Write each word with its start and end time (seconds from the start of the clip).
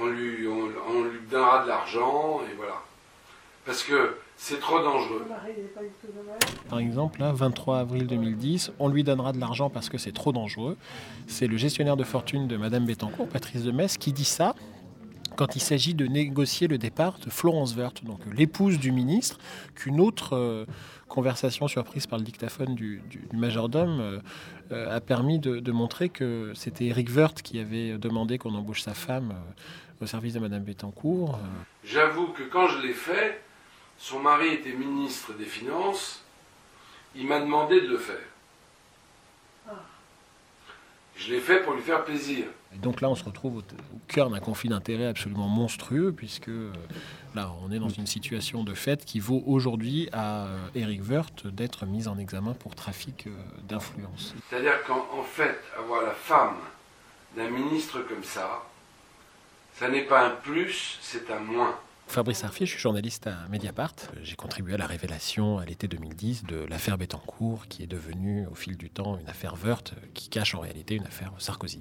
on 0.00 0.06
lui, 0.06 0.46
on, 0.48 0.68
on 0.88 1.04
lui 1.04 1.20
donnera 1.30 1.62
de 1.64 1.68
l'argent, 1.68 2.40
et 2.50 2.54
voilà. 2.56 2.74
Parce 3.66 3.82
que 3.82 4.16
c'est 4.36 4.58
trop 4.58 4.82
dangereux. 4.82 5.26
Par 6.70 6.78
exemple, 6.78 7.20
là, 7.20 7.30
23 7.32 7.78
avril 7.78 8.06
2010, 8.06 8.72
on 8.78 8.88
lui 8.88 9.04
donnera 9.04 9.32
de 9.32 9.38
l'argent 9.38 9.68
parce 9.68 9.90
que 9.90 9.98
c'est 9.98 10.12
trop 10.12 10.32
dangereux. 10.32 10.78
C'est 11.26 11.46
le 11.46 11.58
gestionnaire 11.58 11.96
de 11.96 12.04
fortune 12.04 12.48
de 12.48 12.56
Madame 12.56 12.86
Bettencourt, 12.86 13.28
Patrice 13.28 13.62
de 13.62 13.70
Metz, 13.70 13.98
qui 13.98 14.12
dit 14.12 14.24
ça 14.24 14.54
quand 15.40 15.56
il 15.56 15.60
s'agit 15.62 15.94
de 15.94 16.06
négocier 16.06 16.68
le 16.68 16.76
départ 16.76 17.18
de 17.18 17.30
Florence 17.30 17.74
Werth, 17.74 18.04
donc 18.04 18.20
l'épouse 18.30 18.78
du 18.78 18.92
ministre, 18.92 19.38
qu'une 19.74 19.98
autre 19.98 20.36
euh, 20.36 20.66
conversation 21.08 21.66
surprise 21.66 22.06
par 22.06 22.18
le 22.18 22.26
dictaphone 22.26 22.74
du, 22.74 23.00
du- 23.08 23.20
du 23.30 23.36
majordome 23.38 24.00
euh, 24.00 24.18
euh, 24.70 24.94
a 24.94 25.00
permis 25.00 25.38
de, 25.38 25.58
de 25.58 25.72
montrer 25.72 26.10
que 26.10 26.52
c'était 26.54 26.84
Eric 26.88 27.08
Werth 27.08 27.40
qui 27.40 27.58
avait 27.58 27.96
demandé 27.96 28.36
qu'on 28.36 28.54
embauche 28.54 28.82
sa 28.82 28.92
femme 28.92 29.30
euh, 29.32 30.04
au 30.04 30.06
service 30.06 30.34
de 30.34 30.40
Madame 30.40 30.62
Bettencourt. 30.62 31.38
J'avoue 31.84 32.26
que 32.26 32.42
quand 32.42 32.68
je 32.68 32.82
l'ai 32.86 32.92
fait, 32.92 33.40
son 33.96 34.18
mari 34.20 34.48
était 34.48 34.74
ministre 34.74 35.32
des 35.38 35.46
Finances, 35.46 36.22
il 37.16 37.26
m'a 37.26 37.40
demandé 37.40 37.80
de 37.80 37.86
le 37.86 37.96
faire. 37.96 38.26
Je 41.20 41.34
l'ai 41.34 41.40
fait 41.40 41.62
pour 41.62 41.74
lui 41.74 41.82
faire 41.82 42.02
plaisir. 42.02 42.46
Et 42.74 42.78
donc 42.78 43.02
là, 43.02 43.10
on 43.10 43.14
se 43.14 43.24
retrouve 43.24 43.56
au, 43.56 43.60
au 43.60 44.00
cœur 44.08 44.30
d'un 44.30 44.40
conflit 44.40 44.70
d'intérêts 44.70 45.06
absolument 45.06 45.48
monstrueux, 45.48 46.14
puisque 46.16 46.48
euh, 46.48 46.72
là, 47.34 47.52
on 47.62 47.70
est 47.70 47.78
dans 47.78 47.90
une 47.90 48.06
situation 48.06 48.64
de 48.64 48.72
fait 48.72 49.04
qui 49.04 49.20
vaut 49.20 49.42
aujourd'hui 49.46 50.08
à 50.12 50.46
euh, 50.46 50.56
Eric 50.74 51.02
Woerth 51.06 51.46
d'être 51.46 51.84
mis 51.84 52.08
en 52.08 52.16
examen 52.16 52.54
pour 52.54 52.74
trafic 52.74 53.26
euh, 53.26 53.30
d'influence. 53.68 54.34
C'est-à-dire 54.48 54.82
qu'en 54.86 55.06
en 55.12 55.22
fait, 55.22 55.58
avoir 55.78 56.02
la 56.02 56.14
femme 56.14 56.56
d'un 57.36 57.50
ministre 57.50 58.00
comme 58.08 58.24
ça, 58.24 58.62
ça 59.74 59.88
n'est 59.88 60.04
pas 60.04 60.26
un 60.26 60.30
plus, 60.30 60.98
c'est 61.02 61.30
un 61.30 61.40
moins. 61.40 61.76
Fabrice 62.10 62.42
Arfier, 62.42 62.66
je 62.66 62.72
suis 62.72 62.80
journaliste 62.80 63.28
à 63.28 63.46
Mediapart. 63.50 63.94
J'ai 64.20 64.34
contribué 64.34 64.74
à 64.74 64.76
la 64.76 64.88
révélation 64.88 65.58
à 65.58 65.64
l'été 65.64 65.86
2010 65.86 66.42
de 66.42 66.56
l'affaire 66.56 66.98
Bettencourt, 66.98 67.68
qui 67.68 67.84
est 67.84 67.86
devenue 67.86 68.48
au 68.50 68.56
fil 68.56 68.76
du 68.76 68.90
temps 68.90 69.16
une 69.16 69.28
affaire 69.28 69.54
Woerth, 69.64 69.94
qui 70.12 70.28
cache 70.28 70.56
en 70.56 70.58
réalité 70.58 70.96
une 70.96 71.06
affaire 71.06 71.32
Sarkozy. 71.38 71.80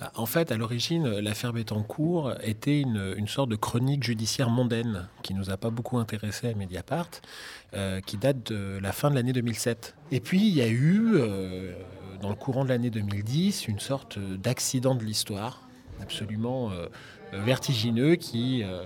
Bah, 0.00 0.12
En 0.14 0.24
fait, 0.24 0.50
à 0.50 0.56
l'origine, 0.56 1.06
l'affaire 1.18 1.52
Bettencourt 1.52 2.32
était 2.42 2.80
une, 2.80 3.12
une 3.18 3.28
sorte 3.28 3.50
de 3.50 3.56
chronique 3.56 4.02
judiciaire 4.02 4.48
mondaine 4.48 5.10
qui 5.22 5.34
nous 5.34 5.50
a 5.50 5.58
pas 5.58 5.68
beaucoup 5.68 5.98
intéressé 5.98 6.48
à 6.48 6.54
Mediapart, 6.54 7.10
euh, 7.74 8.00
qui 8.00 8.16
date 8.16 8.50
de 8.50 8.78
la 8.80 8.92
fin 8.92 9.10
de 9.10 9.14
l'année 9.14 9.34
2007. 9.34 9.94
Et 10.10 10.20
puis, 10.20 10.40
il 10.40 10.54
y 10.54 10.62
a 10.62 10.68
eu, 10.68 11.16
euh, 11.16 11.74
dans 12.22 12.30
le 12.30 12.34
courant 12.34 12.64
de 12.64 12.70
l'année 12.70 12.88
2010, 12.88 13.68
une 13.68 13.78
sorte 13.78 14.18
d'accident 14.18 14.94
de 14.94 15.04
l'histoire 15.04 15.60
absolument 16.00 16.70
euh, 16.70 16.86
vertigineux 17.44 18.16
qui 18.16 18.62
euh, 18.62 18.84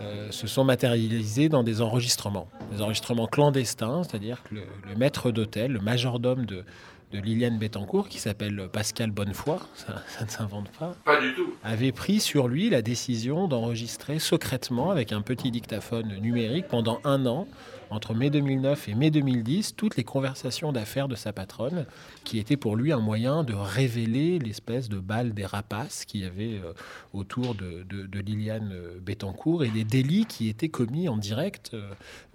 euh, 0.00 0.30
se 0.30 0.46
sont 0.46 0.64
matérialisés 0.64 1.48
dans 1.48 1.62
des 1.62 1.80
enregistrements, 1.80 2.48
des 2.72 2.82
enregistrements 2.82 3.26
clandestins, 3.26 4.02
c'est-à-dire 4.02 4.42
que 4.42 4.56
le, 4.56 4.62
le 4.88 4.96
maître 4.96 5.30
d'hôtel, 5.30 5.72
le 5.72 5.80
majordome 5.80 6.44
de, 6.46 6.64
de 7.12 7.18
Liliane 7.20 7.58
Bettencourt, 7.58 8.08
qui 8.08 8.18
s'appelle 8.18 8.68
Pascal 8.72 9.10
Bonnefoy, 9.12 9.58
ça, 9.74 10.02
ça 10.08 10.24
ne 10.24 10.30
s'invente 10.30 10.68
pas, 10.70 10.94
Pas 11.04 11.20
du 11.20 11.34
tout. 11.34 11.54
avait 11.62 11.92
pris 11.92 12.18
sur 12.20 12.48
lui 12.48 12.68
la 12.68 12.82
décision 12.82 13.46
d'enregistrer 13.46 14.18
secrètement 14.18 14.90
avec 14.90 15.12
un 15.12 15.22
petit 15.22 15.50
dictaphone 15.52 16.16
numérique 16.20 16.66
pendant 16.68 17.00
un 17.04 17.24
an, 17.26 17.46
entre 17.90 18.14
mai 18.14 18.30
2009 18.30 18.88
et 18.88 18.94
mai 18.96 19.12
2010, 19.12 19.76
toutes 19.76 19.96
les 19.96 20.02
conversations 20.02 20.72
d'affaires 20.72 21.06
de 21.06 21.14
sa 21.14 21.32
patronne, 21.32 21.86
qui 22.24 22.40
était 22.40 22.56
pour 22.56 22.74
lui 22.74 22.90
un 22.90 22.98
moyen 22.98 23.44
de 23.44 23.54
révéler 23.54 24.40
l'espèce 24.40 24.88
de 24.88 24.98
balle 24.98 25.32
des 25.32 25.46
rapaces 25.46 26.04
qu'il 26.04 26.22
y 26.22 26.24
avait 26.24 26.58
euh, 26.64 26.72
autour 27.12 27.54
de, 27.54 27.84
de- 27.88 28.06
de 28.06 28.18
Liliane 28.18 28.72
euh, 28.72 28.98
Bettencourt 29.00 29.62
et 29.62 29.68
des 29.68 29.84
délits 29.84 30.26
qui 30.26 30.48
étaient 30.48 30.68
commis 30.68 31.08
en 31.08 31.16
direct 31.16 31.76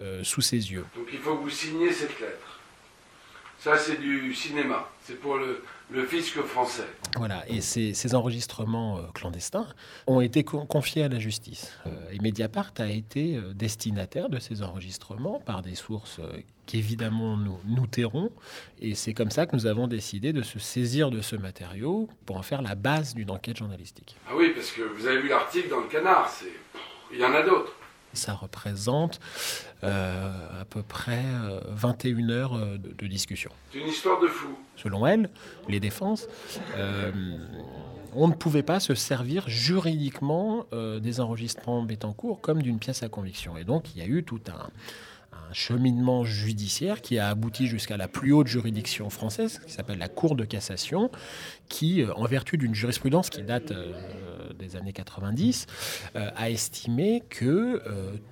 euh, 0.00 0.24
sous 0.24 0.40
ses 0.40 0.72
yeux. 0.72 0.86
Donc 0.96 1.08
il 1.12 1.18
faut 1.18 1.36
que 1.36 1.42
vous 1.42 1.50
signiez 1.50 1.92
cette 1.92 2.18
lettre. 2.18 2.51
Ça, 3.62 3.78
c'est 3.78 4.00
du 4.00 4.34
cinéma. 4.34 4.88
C'est 5.04 5.20
pour 5.20 5.36
le, 5.36 5.62
le 5.90 6.04
fisc 6.04 6.36
français. 6.42 6.86
Voilà, 7.16 7.44
et 7.48 7.60
ces, 7.60 7.94
ces 7.94 8.14
enregistrements 8.16 8.98
euh, 8.98 9.02
clandestins 9.14 9.68
ont 10.08 10.20
été 10.20 10.42
con- 10.42 10.66
confiés 10.66 11.04
à 11.04 11.08
la 11.08 11.20
justice. 11.20 11.72
Euh, 11.86 11.90
et 12.10 12.18
Mediapart 12.18 12.72
a 12.78 12.86
été 12.88 13.36
euh, 13.36 13.52
destinataire 13.54 14.28
de 14.28 14.40
ces 14.40 14.62
enregistrements 14.62 15.38
par 15.40 15.62
des 15.62 15.76
sources 15.76 16.20
qu'évidemment 16.66 17.36
nous, 17.36 17.58
nous 17.66 17.86
tairons. 17.86 18.32
Et 18.80 18.96
c'est 18.96 19.14
comme 19.14 19.30
ça 19.30 19.46
que 19.46 19.54
nous 19.54 19.66
avons 19.66 19.86
décidé 19.86 20.32
de 20.32 20.42
se 20.42 20.58
saisir 20.58 21.10
de 21.12 21.20
ce 21.20 21.36
matériau 21.36 22.08
pour 22.26 22.36
en 22.38 22.42
faire 22.42 22.62
la 22.62 22.74
base 22.74 23.14
d'une 23.14 23.30
enquête 23.30 23.58
journalistique. 23.58 24.16
Ah 24.28 24.32
oui, 24.36 24.50
parce 24.56 24.72
que 24.72 24.82
vous 24.82 25.06
avez 25.06 25.20
vu 25.20 25.28
l'article 25.28 25.68
dans 25.68 25.80
le 25.80 25.86
canard. 25.88 26.28
Il 27.12 27.18
y 27.20 27.24
en 27.24 27.32
a 27.34 27.42
d'autres. 27.42 27.72
Ça 28.14 28.34
représente 28.34 29.20
euh, 29.84 30.60
à 30.60 30.64
peu 30.64 30.82
près 30.82 31.22
euh, 31.24 31.60
21 31.70 32.28
heures 32.30 32.54
euh, 32.54 32.76
de- 32.78 32.92
de 32.92 33.06
discussion. 33.06 33.50
C'est 33.72 33.78
une 33.80 33.88
histoire 33.88 34.20
de 34.20 34.28
fou. 34.28 34.48
selon 34.76 35.06
elle, 35.06 35.30
les 35.68 35.80
défenses, 35.80 36.26
euh, 36.76 37.10
on 38.14 38.28
ne 38.28 38.34
pouvait 38.34 38.62
pas 38.62 38.80
se 38.80 38.94
servir 38.94 39.48
juridiquement 39.48 40.66
euh, 40.72 41.00
des 41.00 41.20
enregistrements 41.20 41.82
Bettencourt 41.82 42.40
comme 42.40 42.62
d'une 42.62 42.78
pièce 42.78 43.02
à 43.02 43.08
conviction. 43.08 43.56
Et 43.56 43.64
donc, 43.64 43.94
il 43.94 43.98
y 44.00 44.02
a 44.02 44.06
eu 44.06 44.22
tout 44.24 44.40
un, 44.48 44.68
un 45.32 45.52
cheminement 45.52 46.24
judiciaire 46.24 47.00
qui 47.00 47.18
a 47.18 47.28
abouti 47.28 47.66
jusqu'à 47.66 47.96
la 47.96 48.08
plus 48.08 48.32
haute 48.32 48.46
juridiction 48.46 49.10
française, 49.10 49.60
qui 49.66 49.72
s'appelle 49.72 49.98
la 49.98 50.08
Cour 50.08 50.36
de 50.36 50.44
cassation, 50.44 51.10
qui, 51.68 52.02
euh, 52.02 52.12
en 52.14 52.24
vertu 52.26 52.58
d'une 52.58 52.74
jurisprudence 52.74 53.30
qui 53.30 53.42
date 53.42 53.70
euh, 53.70 53.92
des 54.58 54.76
années 54.76 54.92
90, 54.92 55.66
euh, 56.16 56.30
a 56.36 56.50
estimé 56.50 57.22
que 57.28 57.82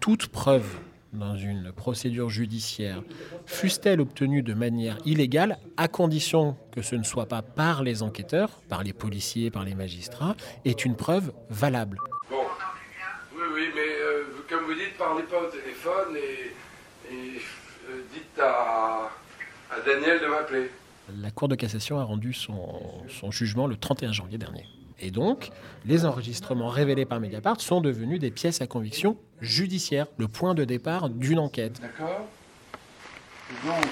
toute 0.00 0.28
preuve 0.28 0.78
dans 1.12 1.36
une 1.36 1.72
procédure 1.72 2.30
judiciaire, 2.30 3.02
fût-elle 3.44 4.00
obtenue 4.00 4.42
de 4.42 4.54
manière 4.54 4.96
illégale, 5.04 5.58
à 5.76 5.88
condition 5.88 6.56
que 6.70 6.82
ce 6.82 6.94
ne 6.94 7.02
soit 7.02 7.26
pas 7.26 7.42
par 7.42 7.82
les 7.82 8.02
enquêteurs, 8.02 8.62
par 8.68 8.84
les 8.84 8.92
policiers, 8.92 9.50
par 9.50 9.64
les 9.64 9.74
magistrats, 9.74 10.36
est 10.64 10.84
une 10.84 10.94
preuve 10.94 11.32
valable. 11.48 11.98
Bon. 12.30 12.36
Oui, 13.34 13.42
oui, 13.54 13.64
mais 13.74 14.46
comme 14.48 14.64
vous 14.66 14.74
dites, 14.74 14.96
parlez 14.96 15.24
pas 15.24 15.42
au 15.42 15.50
téléphone 15.50 16.16
et, 16.16 16.50
et, 17.10 17.40
euh, 17.88 18.02
dites 18.12 18.38
à, 18.40 19.10
à 19.70 19.80
Daniel 19.86 20.20
de 20.20 20.26
m'appeler. 20.26 20.70
La 21.20 21.30
Cour 21.30 21.48
de 21.48 21.54
cassation 21.54 21.98
a 21.98 22.04
rendu 22.04 22.32
son, 22.32 22.80
son 23.08 23.30
jugement 23.30 23.66
le 23.66 23.76
31 23.76 24.12
janvier 24.12 24.38
dernier. 24.38 24.64
Et 25.00 25.10
donc, 25.10 25.50
les 25.86 26.04
enregistrements 26.04 26.68
révélés 26.68 27.06
par 27.06 27.20
Mediapart 27.20 27.60
sont 27.60 27.80
devenus 27.80 28.20
des 28.20 28.30
pièces 28.30 28.60
à 28.60 28.66
conviction 28.66 29.16
judiciaire, 29.40 30.06
le 30.18 30.28
point 30.28 30.54
de 30.54 30.64
départ 30.64 31.08
d'une 31.08 31.38
enquête. 31.38 31.80
D'accord 31.80 32.26
Donc, 33.64 33.84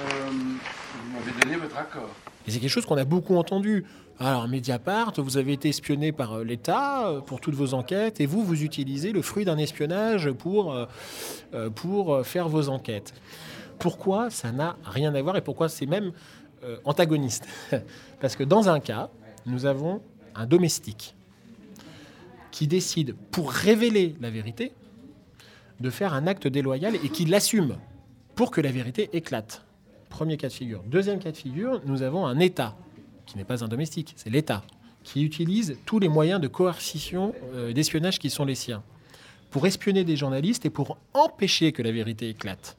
euh, 0.00 0.30
vous 0.30 1.12
m'avez 1.12 1.40
donné 1.42 1.56
votre 1.56 1.76
accord. 1.76 2.08
Et 2.46 2.50
c'est 2.50 2.60
quelque 2.60 2.70
chose 2.70 2.86
qu'on 2.86 2.96
a 2.96 3.04
beaucoup 3.04 3.36
entendu. 3.36 3.84
Alors, 4.18 4.46
Mediapart, 4.46 5.12
vous 5.16 5.38
avez 5.38 5.54
été 5.54 5.70
espionné 5.70 6.12
par 6.12 6.34
euh, 6.34 6.44
l'État 6.44 7.08
euh, 7.08 7.20
pour 7.20 7.40
toutes 7.40 7.54
vos 7.54 7.74
enquêtes, 7.74 8.20
et 8.20 8.26
vous, 8.26 8.44
vous 8.44 8.62
utilisez 8.62 9.12
le 9.12 9.22
fruit 9.22 9.44
d'un 9.44 9.58
espionnage 9.58 10.30
pour, 10.30 10.72
euh, 10.72 11.70
pour 11.70 12.24
faire 12.24 12.48
vos 12.48 12.68
enquêtes. 12.68 13.12
Pourquoi 13.78 14.30
ça 14.30 14.52
n'a 14.52 14.76
rien 14.84 15.14
à 15.14 15.22
voir 15.22 15.36
et 15.36 15.40
pourquoi 15.40 15.68
c'est 15.68 15.86
même 15.86 16.12
antagoniste? 16.84 17.46
Parce 18.20 18.36
que 18.36 18.44
dans 18.44 18.68
un 18.68 18.78
cas, 18.78 19.10
nous 19.46 19.66
avons 19.66 20.00
un 20.36 20.46
domestique 20.46 21.16
qui 22.52 22.68
décide, 22.68 23.16
pour 23.32 23.50
révéler 23.50 24.14
la 24.20 24.30
vérité, 24.30 24.72
de 25.80 25.90
faire 25.90 26.14
un 26.14 26.28
acte 26.28 26.46
déloyal 26.46 26.94
et 26.94 27.08
qui 27.08 27.24
l'assume 27.24 27.76
pour 28.36 28.52
que 28.52 28.60
la 28.60 28.70
vérité 28.70 29.10
éclate. 29.12 29.64
Premier 30.14 30.36
cas 30.36 30.46
de 30.46 30.52
figure. 30.52 30.80
Deuxième 30.86 31.18
cas 31.18 31.32
de 31.32 31.36
figure, 31.36 31.80
nous 31.86 32.02
avons 32.02 32.24
un 32.24 32.38
État, 32.38 32.76
qui 33.26 33.36
n'est 33.36 33.42
pas 33.42 33.64
un 33.64 33.66
domestique, 33.66 34.14
c'est 34.14 34.30
l'État, 34.30 34.62
qui 35.02 35.24
utilise 35.24 35.76
tous 35.86 35.98
les 35.98 36.08
moyens 36.08 36.40
de 36.40 36.46
coercition, 36.46 37.34
euh, 37.52 37.72
d'espionnage 37.72 38.20
qui 38.20 38.30
sont 38.30 38.44
les 38.44 38.54
siens, 38.54 38.84
pour 39.50 39.66
espionner 39.66 40.04
des 40.04 40.14
journalistes 40.14 40.66
et 40.66 40.70
pour 40.70 40.98
empêcher 41.14 41.72
que 41.72 41.82
la 41.82 41.90
vérité 41.90 42.28
éclate. 42.28 42.76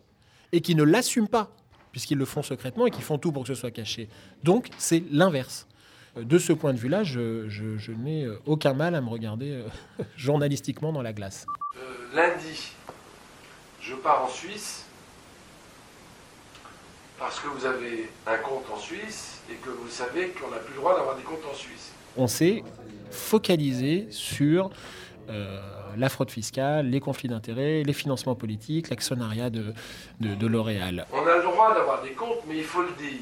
Et 0.53 0.61
qui 0.61 0.75
ne 0.75 0.83
l'assument 0.83 1.27
pas, 1.27 1.51
puisqu'ils 1.91 2.17
le 2.17 2.23
font 2.23 2.41
secrètement 2.41 2.87
et 2.87 2.91
qui 2.91 3.01
font 3.01 3.17
tout 3.17 3.33
pour 3.33 3.41
que 3.43 3.49
ce 3.49 3.55
soit 3.55 3.71
caché. 3.71 4.07
Donc, 4.45 4.69
c'est 4.77 5.03
l'inverse. 5.11 5.67
Euh, 6.15 6.23
De 6.23 6.37
ce 6.37 6.53
point 6.53 6.73
de 6.73 6.79
vue-là, 6.79 7.03
je, 7.03 7.91
n'ai 7.91 8.23
euh, 8.23 8.39
aucun 8.45 8.73
mal 8.73 8.95
à 8.95 9.01
me 9.01 9.09
regarder 9.09 9.61
journalistiquement 10.15 10.93
dans 10.93 11.01
la 11.01 11.11
glace. 11.11 11.45
Lundi, 12.15 12.71
je 13.81 13.93
pars 13.95 14.23
en 14.23 14.29
Suisse 14.29 14.85
parce 17.19 17.39
que 17.39 17.47
vous 17.47 17.65
avez 17.65 18.09
un 18.27 18.37
compte 18.37 18.65
en 18.73 18.77
Suisse 18.77 19.41
et 19.49 19.55
que 19.55 19.69
vous 19.69 19.89
savez 19.89 20.29
qu'on 20.29 20.49
n'a 20.49 20.57
plus 20.57 20.73
le 20.73 20.79
droit 20.79 20.95
d'avoir 20.95 21.15
des 21.15 21.23
comptes 21.23 21.45
en 21.49 21.55
Suisse. 21.55 21.91
on 22.17 22.27
s'est 22.27 22.63
focalisé 23.11 24.07
sur 24.09 24.69
euh, 25.29 25.59
la 25.97 26.09
fraude 26.09 26.29
fiscale, 26.29 26.87
les 26.89 26.99
conflits 26.99 27.29
d'intérêts, 27.29 27.83
les 27.83 27.93
financements 27.93 28.35
politiques, 28.35 28.89
l'actionnariat 28.89 29.49
de, 29.49 29.73
de, 30.19 30.35
de 30.35 30.47
L'Oréal. 30.47 31.05
On 31.13 31.25
a 31.25 31.37
le 31.37 31.43
droit 31.43 31.73
d'avoir 31.73 32.01
des 32.01 32.11
comptes, 32.11 32.43
mais 32.47 32.57
il 32.57 32.63
faut 32.63 32.81
le 32.81 32.91
dire. 32.91 33.19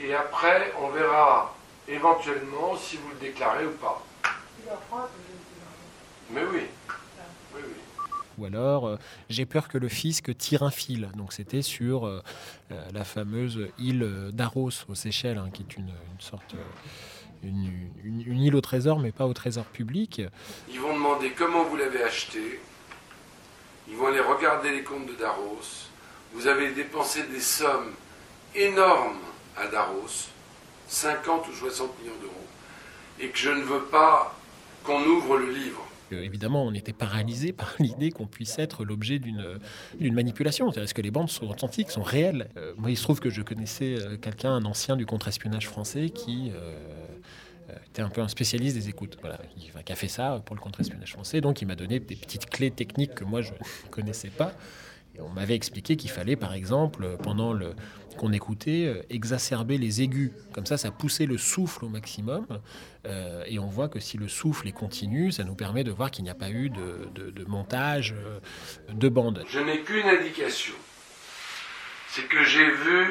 Et 0.00 0.14
après, 0.14 0.72
on 0.82 0.88
verra 0.88 1.54
éventuellement 1.86 2.76
si 2.76 2.96
vous 2.96 3.10
le 3.10 3.26
déclarez 3.26 3.66
ou 3.66 3.70
pas. 3.72 4.02
Mais 6.30 6.42
oui. 6.52 6.62
Ou 8.42 8.46
alors, 8.46 8.88
euh, 8.88 8.96
j'ai 9.30 9.46
peur 9.46 9.68
que 9.68 9.78
le 9.78 9.88
fisc 9.88 10.36
tire 10.36 10.64
un 10.64 10.72
fil. 10.72 11.08
Donc, 11.16 11.32
c'était 11.32 11.62
sur 11.62 12.06
euh, 12.06 12.20
euh, 12.72 12.84
la 12.92 13.04
fameuse 13.04 13.68
île 13.78 14.30
d'Aros 14.32 14.70
aux 14.88 14.96
Seychelles, 14.96 15.38
hein, 15.38 15.50
qui 15.52 15.62
est 15.62 15.76
une, 15.76 15.92
sorte. 16.18 16.56
une 17.44 18.42
île 18.42 18.56
au 18.56 18.60
trésor, 18.60 18.98
mais 18.98 19.12
pas 19.12 19.26
au 19.26 19.32
trésor 19.32 19.64
public. 19.66 20.22
Ils 20.68 20.80
vont 20.80 20.94
demander 20.94 21.30
comment 21.30 21.62
vous 21.62 21.76
l'avez 21.76 22.02
acheté. 22.02 22.60
Ils 23.88 23.94
vont 23.94 24.08
aller 24.08 24.20
regarder 24.20 24.72
les 24.72 24.82
comptes 24.82 25.06
de 25.06 25.14
Daros. 25.14 25.60
Vous 26.34 26.48
avez 26.48 26.72
dépensé 26.72 27.22
des 27.24 27.40
sommes 27.40 27.92
énormes 28.56 29.20
à 29.56 29.68
Daros, 29.68 30.30
50 30.88 31.46
ou 31.46 31.52
60 31.52 32.00
millions 32.00 32.18
d'euros, 32.20 32.46
et 33.20 33.28
que 33.28 33.38
je 33.38 33.50
ne 33.50 33.62
veux 33.62 33.84
pas 33.84 34.34
qu'on 34.82 35.04
ouvre 35.04 35.36
le 35.36 35.52
livre. 35.52 35.86
Évidemment, 36.12 36.64
on 36.64 36.72
était 36.74 36.92
paralysé 36.92 37.52
par 37.52 37.74
l'idée 37.78 38.10
qu'on 38.10 38.26
puisse 38.26 38.58
être 38.58 38.84
l'objet 38.84 39.18
d'une 39.18 40.14
manipulation. 40.14 40.70
Est-ce 40.72 40.94
que 40.94 41.02
les 41.02 41.10
bandes 41.10 41.30
sont 41.30 41.48
authentiques, 41.48 41.90
sont 41.90 42.02
réelles? 42.02 42.48
Euh, 42.56 42.74
Moi, 42.76 42.90
il 42.90 42.96
se 42.96 43.02
trouve 43.02 43.20
que 43.20 43.30
je 43.30 43.42
connaissais 43.42 43.96
euh, 43.98 44.16
quelqu'un, 44.16 44.52
un 44.52 44.64
ancien 44.64 44.96
du 44.96 45.06
contre-espionnage 45.06 45.68
français, 45.68 46.10
qui 46.10 46.50
euh, 46.54 46.76
était 47.86 48.02
un 48.02 48.08
peu 48.08 48.20
un 48.20 48.28
spécialiste 48.28 48.76
des 48.76 48.88
écoutes, 48.88 49.18
voilà, 49.20 49.38
qui, 49.56 49.70
qui 49.84 49.92
a 49.92 49.96
fait 49.96 50.08
ça 50.08 50.42
pour 50.44 50.56
le 50.56 50.60
contre-espionnage 50.60 51.12
français. 51.12 51.40
Donc, 51.40 51.62
il 51.62 51.66
m'a 51.66 51.76
donné 51.76 52.00
des 52.00 52.16
petites 52.16 52.46
clés 52.46 52.70
techniques 52.70 53.14
que 53.14 53.24
moi, 53.24 53.42
je 53.42 53.52
ne 53.84 53.90
connaissais 53.90 54.30
pas. 54.30 54.52
On 55.18 55.28
m'avait 55.28 55.54
expliqué 55.54 55.96
qu'il 55.96 56.10
fallait, 56.10 56.36
par 56.36 56.54
exemple, 56.54 57.04
euh, 57.04 57.16
pendant 57.16 57.58
qu'on 58.16 58.32
écoutait, 58.32 58.86
euh, 58.86 59.02
exacerber 59.10 59.76
les 59.76 60.00
aigus. 60.00 60.32
Comme 60.52 60.64
ça, 60.64 60.78
ça 60.78 60.90
poussait 60.90 61.26
le 61.26 61.36
souffle 61.36 61.84
au 61.84 61.88
maximum. 61.88 62.46
Euh, 63.06 63.44
et 63.46 63.58
on 63.58 63.66
voit 63.66 63.88
que 63.88 64.00
si 64.00 64.16
le 64.16 64.28
souffle 64.28 64.68
est 64.68 64.72
continu, 64.72 65.30
ça 65.30 65.44
nous 65.44 65.54
permet 65.54 65.84
de 65.84 65.90
voir 65.90 66.10
qu'il 66.10 66.24
n'y 66.24 66.30
a 66.30 66.34
pas 66.34 66.50
eu 66.50 66.70
de, 66.70 67.44
montage 67.46 68.14
de 68.88 69.08
bande. 69.08 69.44
Je 69.48 69.60
n'ai 69.60 69.80
qu'une 69.80 70.06
indication. 70.06 70.74
C'est 72.08 72.28
que 72.28 72.42
j'ai 72.44 72.70
vu 72.70 73.06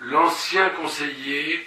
l'ancien 0.00 0.68
conseiller 0.70 1.66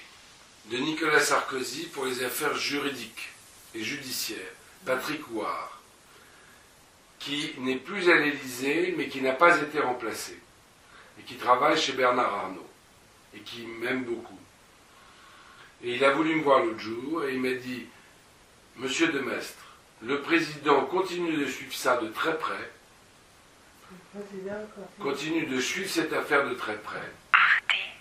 de 0.72 0.78
Nicolas 0.78 1.20
Sarkozy 1.20 1.86
pour 1.86 2.06
les 2.06 2.24
affaires 2.24 2.56
juridiques 2.56 3.30
et 3.74 3.82
judiciaires, 3.82 4.54
Patrick 4.86 5.32
Ouard, 5.32 5.77
qui 7.28 7.54
n'est 7.58 7.76
plus 7.76 8.10
à 8.10 8.16
l'Élysée, 8.16 8.96
mais 8.98 9.10
qui 9.10 9.22
n'a 9.22 9.34
pas 9.34 9.60
été 9.62 9.82
remplacé, 9.82 10.40
et 11.20 11.24
qui 11.24 11.36
travaille 11.36 11.78
chez 11.78 11.92
Bernard 11.92 12.34
Arnault, 12.34 12.70
et 13.36 13.40
qui 13.40 13.66
m'aime 13.66 14.06
beaucoup. 14.06 14.40
Et 15.84 15.96
il 15.96 16.06
a 16.06 16.12
voulu 16.12 16.36
me 16.36 16.44
voir 16.44 16.64
l'autre 16.64 16.80
jour, 16.80 17.26
et 17.26 17.34
il 17.34 17.42
m'a 17.42 17.54
dit, 17.54 17.86
Monsieur 18.78 19.10
Demestre, 19.10 19.66
le 20.02 20.22
président 20.22 20.86
continue 20.86 21.34
de 21.34 21.46
suivre 21.48 21.74
ça 21.74 21.98
de 21.98 22.08
très 22.08 22.38
près, 22.38 22.72
continue 25.02 25.46
de 25.48 25.60
suivre 25.60 25.90
cette 25.90 26.14
affaire 26.14 26.48
de 26.48 26.56
très 26.56 26.78
près. 26.78 27.12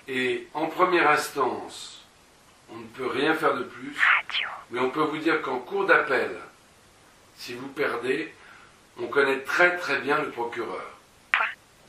Et 0.07 0.47
en 0.55 0.67
première 0.67 1.11
instance, 1.11 2.05
on 2.71 2.77
ne 2.77 2.87
peut 2.87 3.09
rien 3.09 3.35
faire 3.35 3.57
de 3.57 3.65
plus, 3.65 3.97
mais 4.71 4.79
on 4.79 4.91
peut 4.91 5.03
vous 5.03 5.19
dire 5.19 5.43
qu'en 5.43 5.59
cours 5.59 5.85
d'appel, 5.85 6.31
si 7.37 7.55
vous 7.55 7.69
perdez, 7.69 8.33
on 9.01 9.07
connaît 9.09 9.41
très 9.41 9.77
très 9.77 9.99
bien 9.99 10.19
le 10.19 10.31
procureur. 10.31 10.91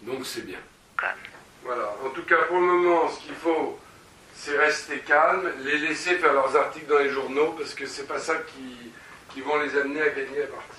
Donc 0.02 0.26
c'est 0.26 0.46
bien. 0.46 0.60
Voilà. 1.64 1.94
En 2.06 2.10
tout 2.10 2.24
cas, 2.24 2.44
pour 2.48 2.58
le 2.58 2.66
moment, 2.66 3.10
ce 3.10 3.20
qu'il 3.20 3.36
faut, 3.36 3.80
c'est 4.34 4.58
rester 4.58 5.00
calme, 5.00 5.52
les 5.64 5.78
laisser 5.80 6.16
faire 6.16 6.34
leurs 6.34 6.56
articles 6.56 6.88
dans 6.88 7.00
les 7.00 7.10
journaux, 7.10 7.54
parce 7.58 7.74
que 7.74 7.86
c'est 7.86 8.08
pas 8.08 8.20
ça 8.20 8.36
qui, 8.36 8.92
qui 9.34 9.42
vont 9.42 9.60
les 9.60 9.76
amener 9.78 10.02
à 10.02 10.10
gagner 10.10 10.40
la 10.40 10.48
partie. 10.48 10.78